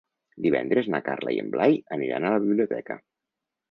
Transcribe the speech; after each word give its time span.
Divendres 0.45 0.89
na 0.95 1.03
Carla 1.11 1.35
i 1.37 1.39
en 1.43 1.53
Blai 1.59 1.79
aniran 1.99 2.29
a 2.29 2.35
la 2.37 2.45
biblioteca. 2.51 3.03